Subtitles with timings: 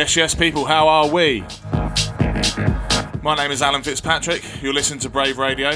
[0.00, 1.44] Yes, yes, people, how are we?
[3.22, 4.42] My name is Alan Fitzpatrick.
[4.62, 5.72] You're listening to Brave Radio.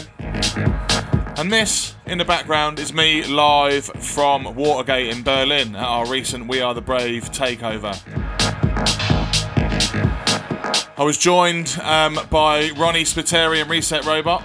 [1.37, 6.49] And this, in the background, is me live from Watergate in Berlin at our recent
[6.49, 7.93] We Are the Brave takeover.
[10.99, 14.41] I was joined um, by Ronnie Spiteri and Reset Robot.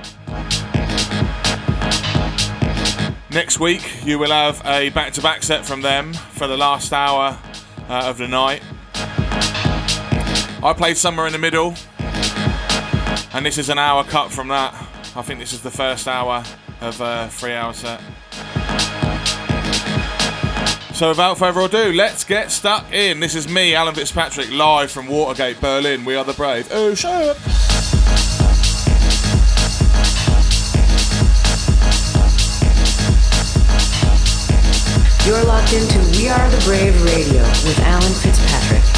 [3.31, 6.91] Next week, you will have a back to back set from them for the last
[6.91, 7.39] hour
[7.87, 8.61] uh, of the night.
[10.61, 11.73] I played somewhere in the middle,
[13.33, 14.73] and this is an hour cut from that.
[15.15, 16.43] I think this is the first hour
[16.81, 18.01] of a three hour set.
[20.93, 23.21] So without further ado, let's get stuck in.
[23.21, 26.03] This is me, Alan Fitzpatrick, live from Watergate, Berlin.
[26.03, 26.67] We are the brave.
[26.71, 27.37] Oh, shut up.
[35.25, 38.88] You're locked into We Are the Brave Radio with Alan Fitzpatrick.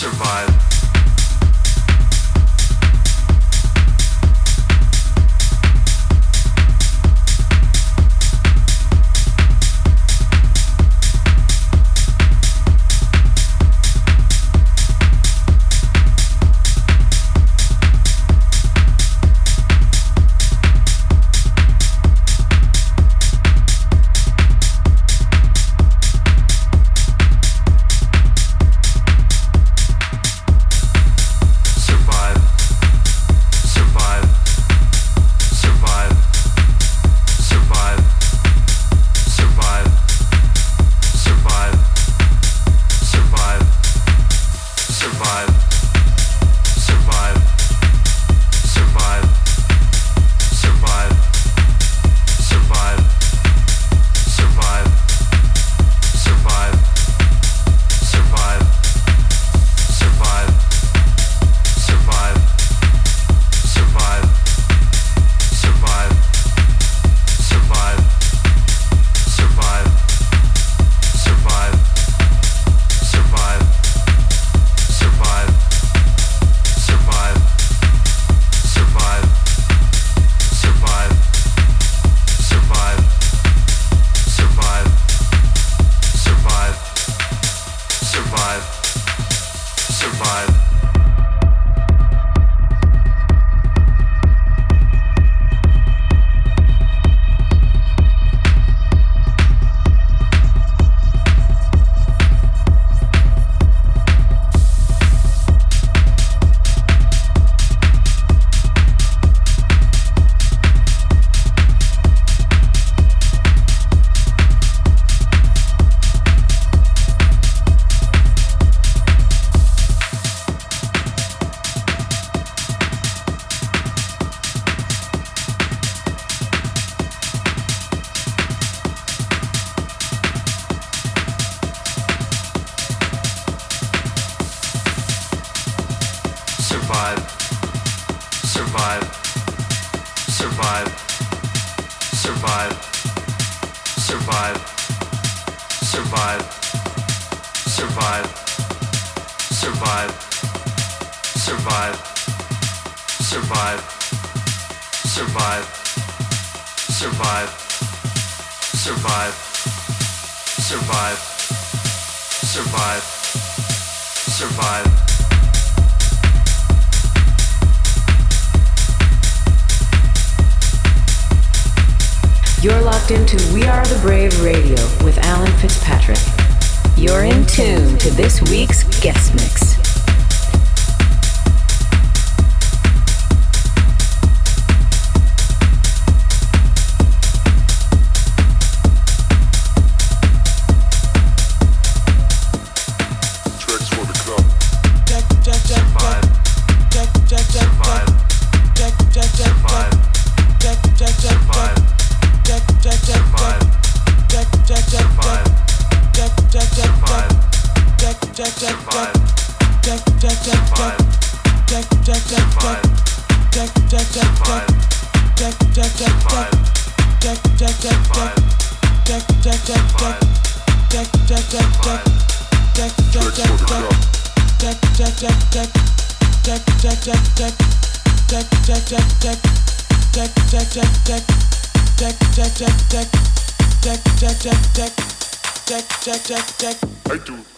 [0.00, 0.69] survive.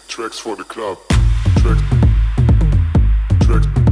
[0.07, 0.97] Tracks for the club.
[3.47, 3.82] Deck, deck,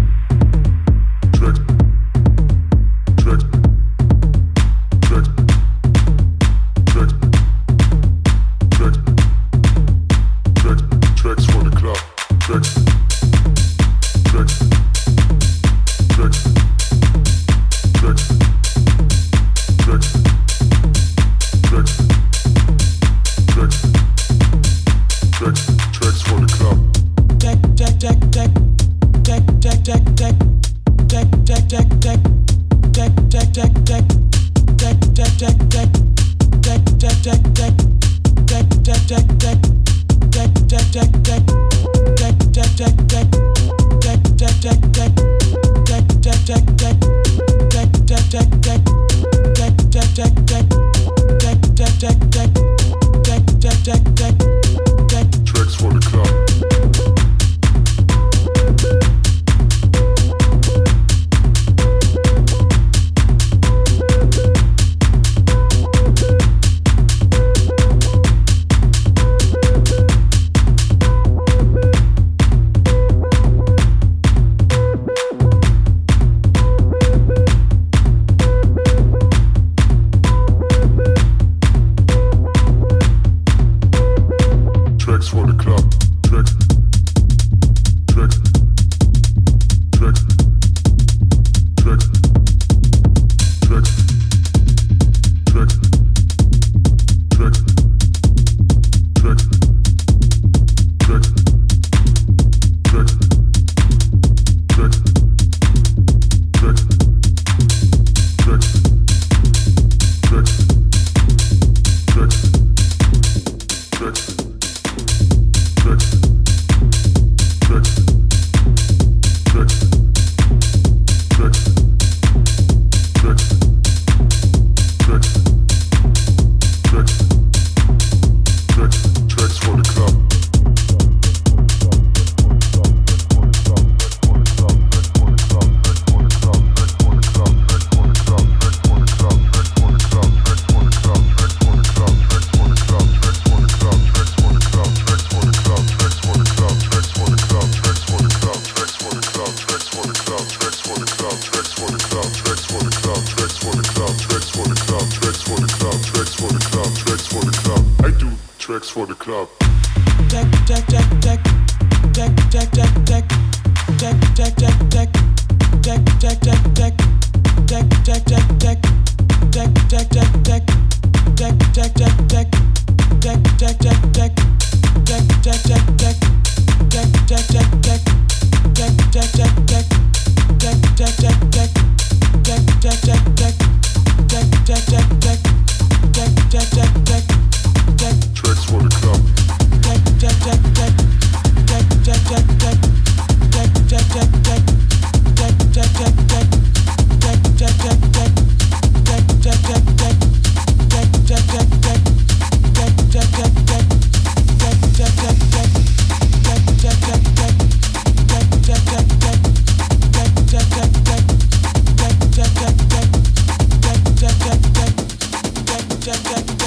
[216.01, 216.60] Tracks for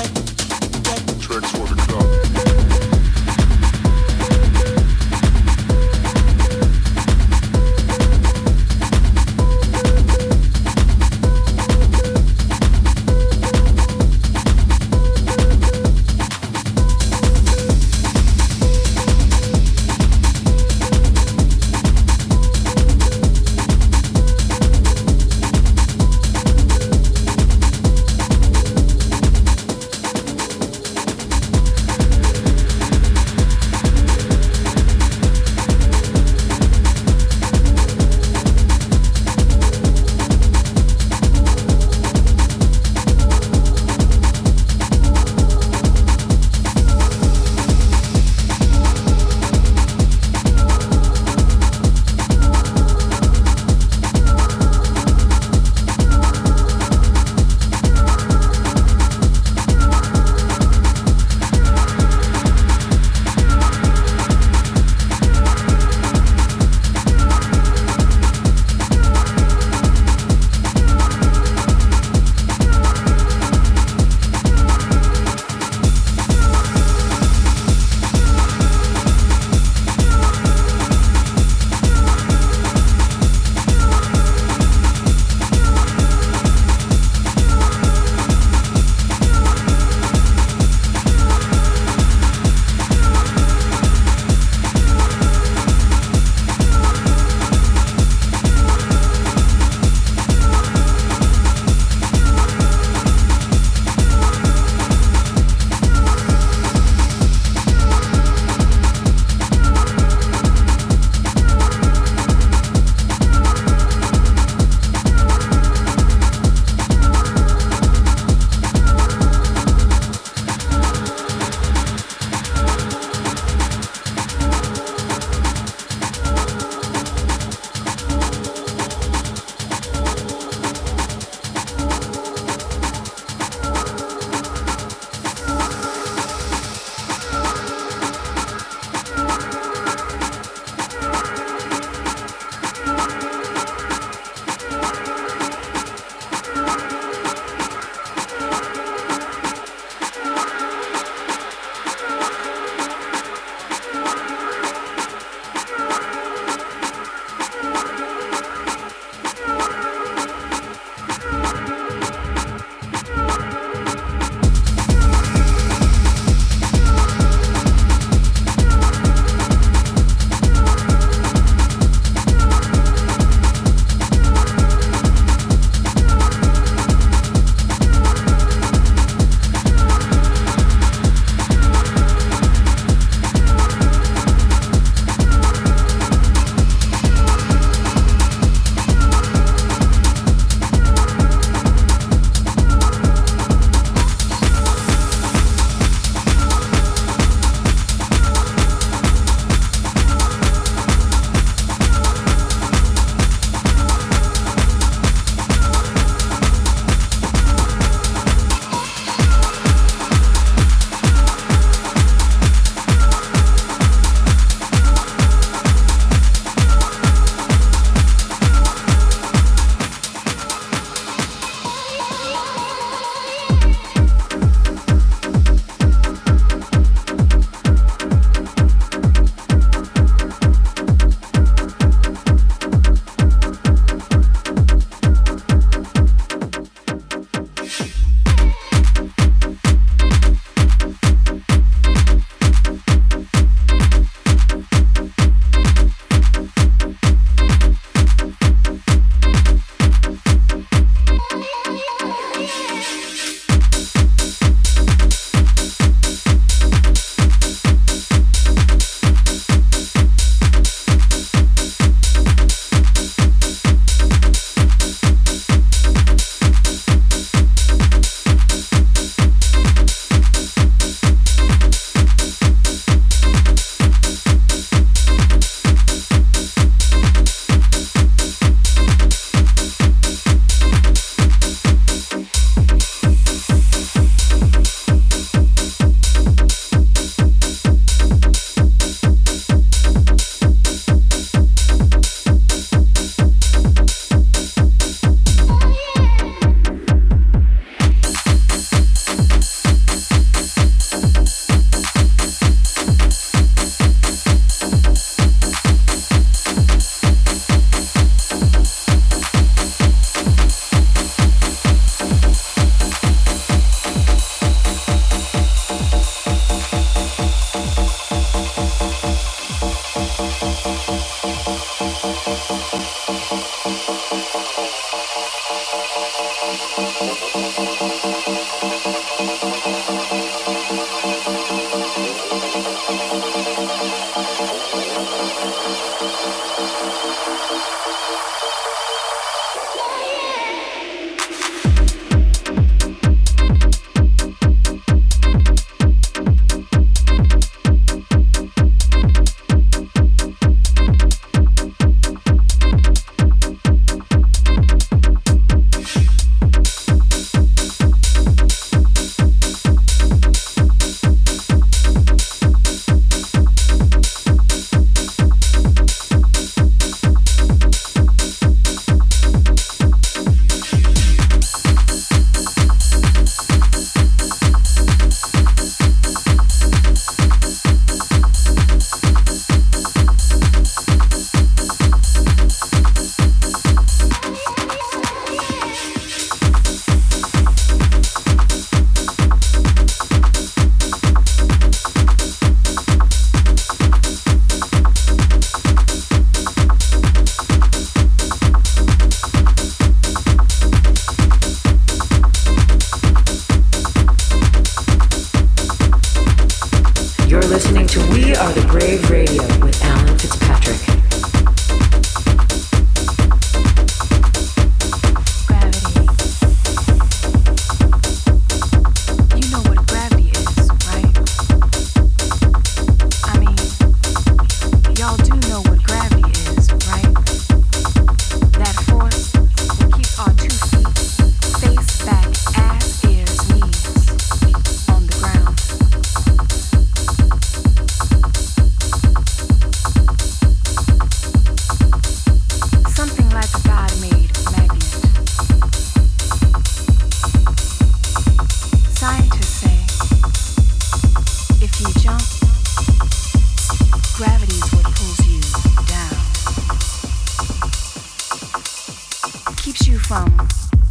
[459.75, 460.31] keeps you from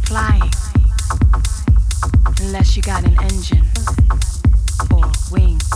[0.04, 0.50] flying
[2.42, 3.64] unless you got an engine
[4.90, 5.70] or wings.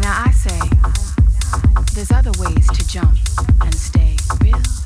[0.00, 0.58] Now I say
[1.92, 3.18] there's other ways to jump
[3.60, 4.85] and stay real.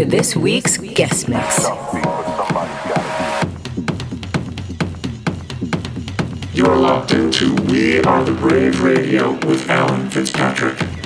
[0.00, 1.68] To this week's guest mix.
[6.54, 10.99] You're locked into We Are the Brave Radio with Alan Fitzpatrick.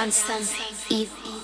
[0.00, 0.48] constant
[0.88, 1.39] evil.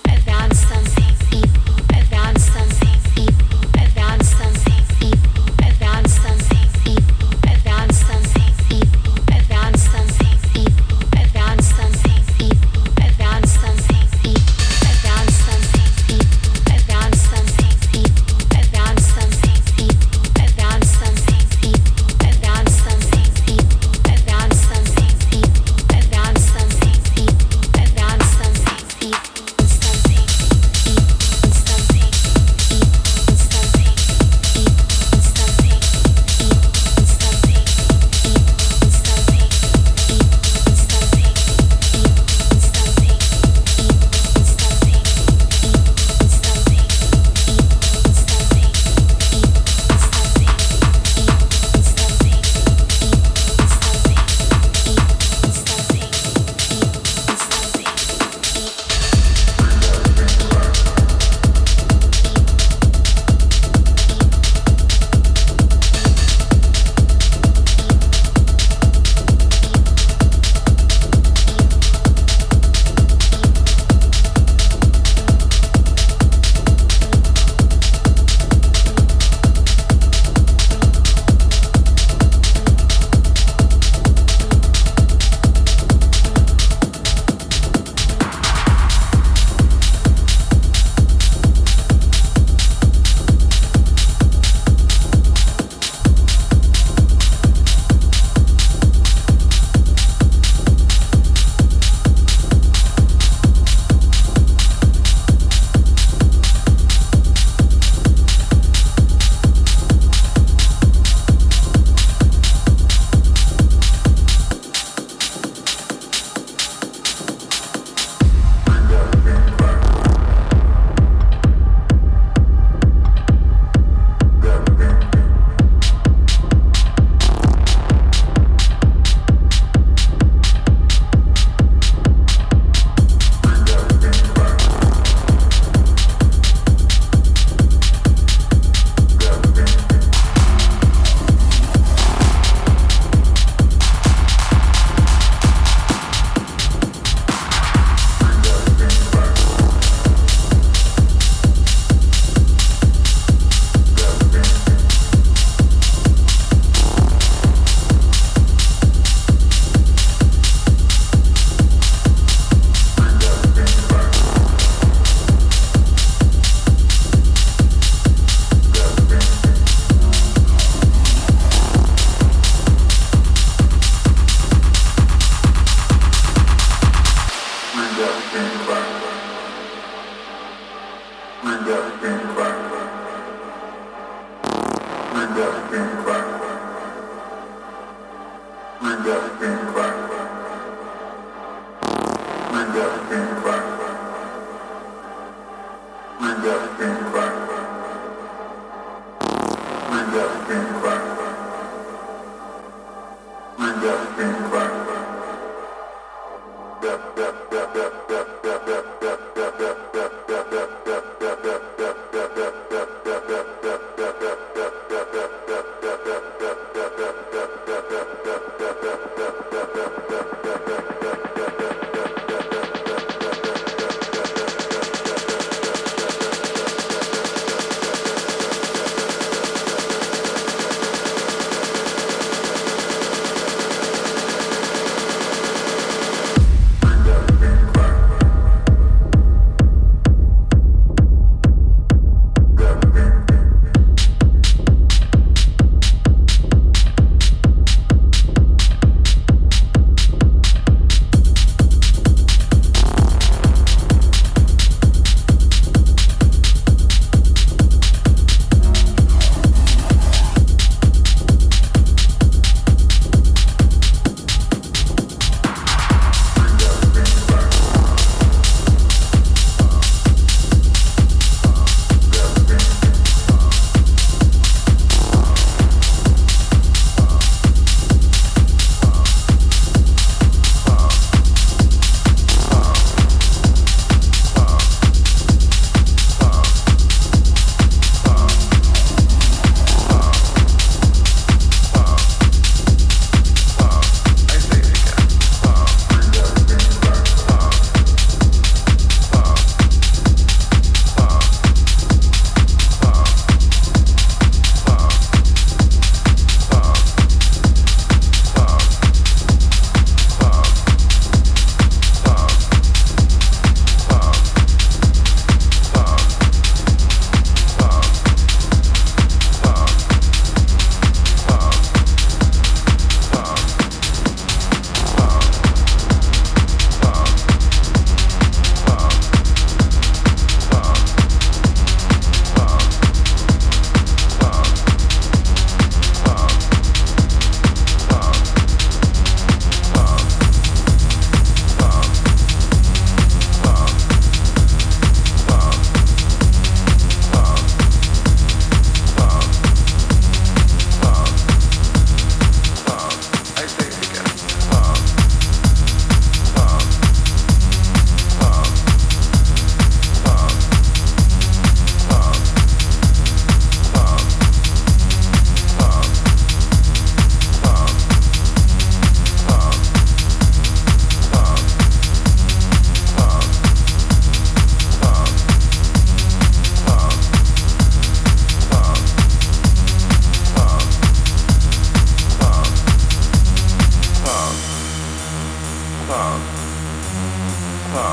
[387.77, 387.85] パン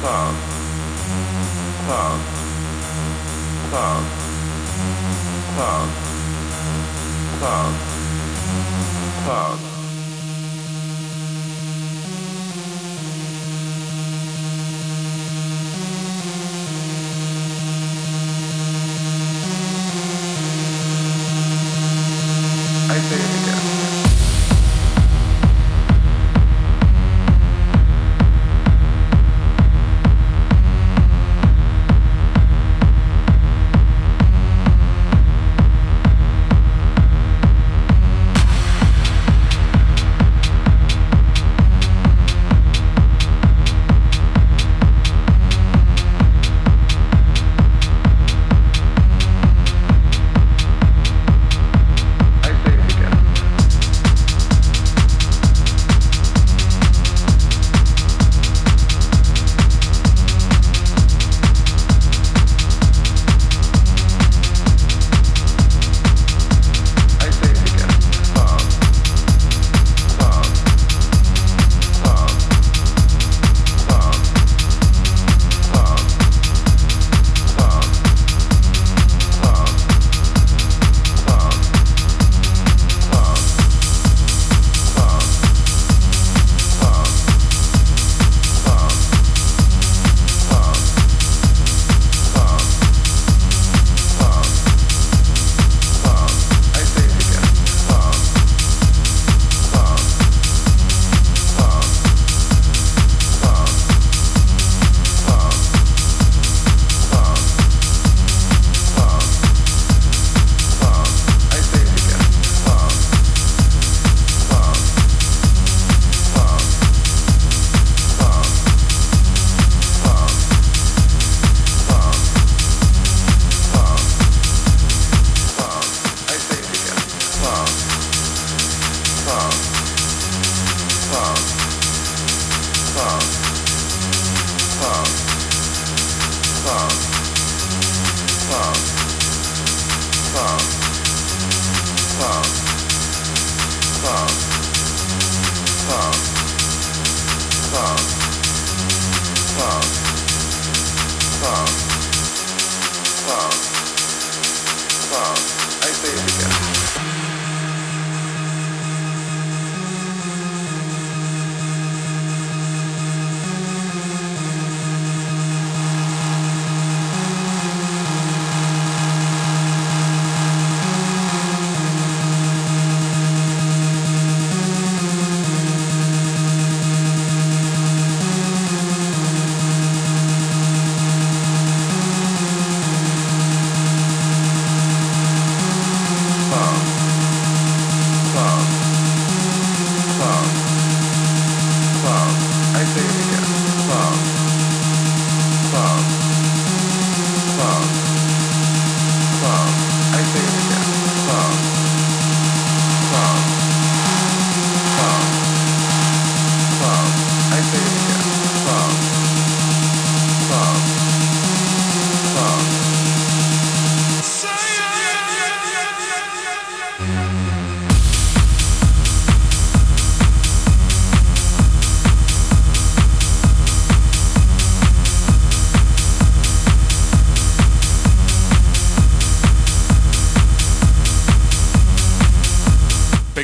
[0.00, 0.34] パン
[1.88, 2.22] パン
[3.72, 4.04] パン
[5.56, 5.90] パン
[7.40, 7.74] パン
[9.26, 9.71] パン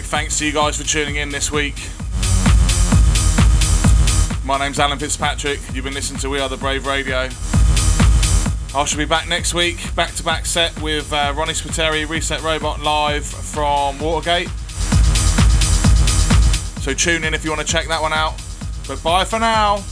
[0.09, 1.75] to you guys for tuning in this week.
[4.43, 5.61] My name's Alan Fitzpatrick.
[5.75, 7.29] You've been listening to We Are the Brave Radio.
[8.75, 12.43] I shall be back next week, back to back set with uh, Ronnie Spiteri, Reset
[12.43, 14.49] Robot live from Watergate.
[16.81, 18.41] So tune in if you want to check that one out.
[18.89, 19.85] But bye for now.